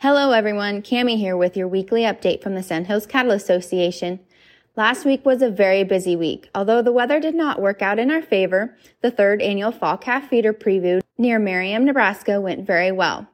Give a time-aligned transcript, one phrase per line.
[0.00, 4.20] Hello everyone, Cami here with your weekly update from the Sandhills Cattle Association.
[4.76, 6.48] Last week was a very busy week.
[6.54, 10.28] Although the weather did not work out in our favor, the third annual fall calf
[10.28, 13.26] feeder preview near Merriman, Nebraska went very well.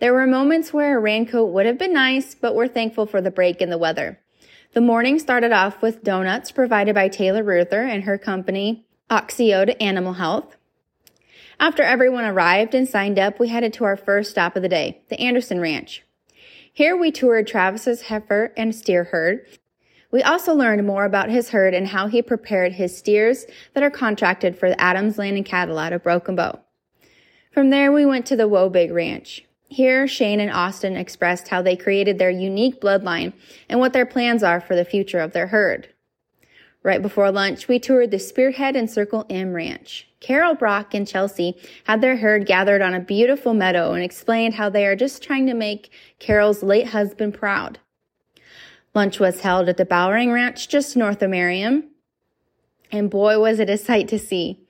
[0.00, 3.30] There were moments where a raincoat would have been nice, but we're thankful for the
[3.30, 4.20] break in the weather.
[4.74, 10.12] The morning started off with donuts provided by Taylor Ruther and her company, Axiota Animal
[10.12, 10.58] Health.
[11.60, 15.02] After everyone arrived and signed up, we headed to our first stop of the day,
[15.08, 16.02] the Anderson Ranch.
[16.72, 19.46] Here we toured Travis's heifer and steer herd.
[20.10, 23.90] We also learned more about his herd and how he prepared his steers that are
[23.90, 26.60] contracted for the Adams Land and Cattle out of Broken Bow.
[27.52, 29.44] From there, we went to the Wobig Ranch.
[29.68, 33.32] Here, Shane and Austin expressed how they created their unique bloodline
[33.68, 35.88] and what their plans are for the future of their herd.
[36.84, 40.08] Right before lunch, we toured the Spearhead and Circle M Ranch.
[40.18, 44.68] Carol Brock and Chelsea had their herd gathered on a beautiful meadow and explained how
[44.68, 47.78] they are just trying to make Carol's late husband proud.
[48.94, 51.88] Lunch was held at the Bowring Ranch just north of Merriman.
[52.90, 54.66] And boy, was it a sight to see.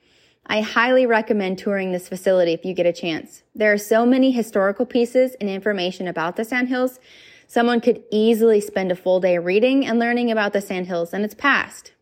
[0.46, 3.42] I highly recommend touring this facility if you get a chance.
[3.54, 7.00] There are so many historical pieces and information about the Sandhills.
[7.46, 11.34] Someone could easily spend a full day reading and learning about the Sandhills and its
[11.34, 11.92] past.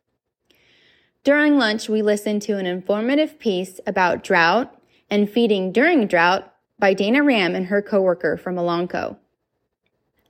[1.22, 4.74] During lunch, we listened to an informative piece about drought
[5.10, 9.18] and feeding during drought by Dana Ram and her coworker from Elanco.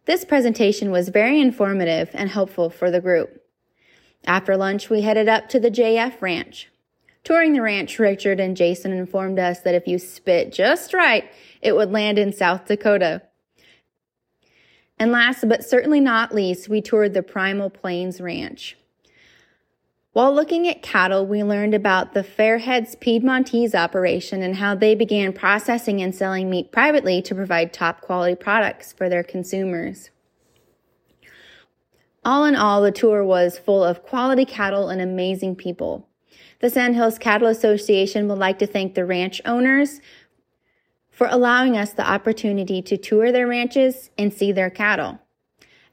[0.07, 3.41] This presentation was very informative and helpful for the group.
[4.27, 6.69] After lunch, we headed up to the JF Ranch.
[7.23, 11.31] Touring the ranch, Richard and Jason informed us that if you spit just right,
[11.63, 13.23] it would land in South Dakota.
[14.99, 18.77] And last but certainly not least, we toured the Primal Plains Ranch.
[20.13, 25.33] While looking at cattle, we learned about the Fairheads Piedmontese operation and how they began
[25.33, 30.11] processing and selling meat privately to provide top quality products for their consumers.
[32.25, 36.09] All in all, the tour was full of quality cattle and amazing people.
[36.59, 40.01] The Sandhills Cattle Association would like to thank the ranch owners
[41.09, 45.21] for allowing us the opportunity to tour their ranches and see their cattle,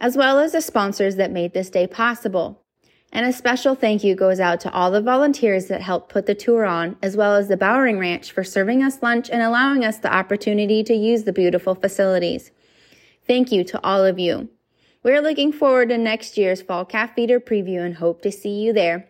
[0.01, 2.63] as well as the sponsors that made this day possible.
[3.11, 6.35] And a special thank you goes out to all the volunteers that helped put the
[6.35, 9.97] tour on, as well as the Bowring Ranch for serving us lunch and allowing us
[9.97, 12.51] the opportunity to use the beautiful facilities.
[13.25, 14.49] Thank you to all of you.
[15.03, 18.73] We're looking forward to next year's Fall Calf Feeder preview and hope to see you
[18.73, 19.09] there.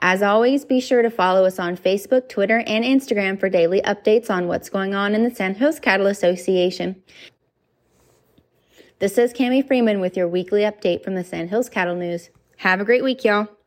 [0.00, 4.30] As always, be sure to follow us on Facebook, Twitter, and Instagram for daily updates
[4.30, 7.02] on what's going on in the San Sandhills Cattle Association.
[9.00, 12.30] This is Cami Freeman with your weekly update from the Sandhills Cattle News.
[12.58, 13.57] Have a great week, y'all.